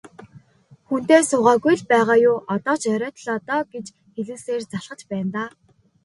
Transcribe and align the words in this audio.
Хүнтэй 0.87 1.21
суугаагүй 1.29 1.75
л 1.79 1.83
байгаа 1.91 2.17
юу, 2.29 2.37
одоо 2.55 2.75
ч 2.81 2.83
оройтлоо 2.93 3.37
доо 3.47 3.61
гэж 3.73 3.85
хэлүүлсээр 4.13 4.61
залхаж 4.71 4.99
байна 5.11 5.31
даа. 5.35 5.49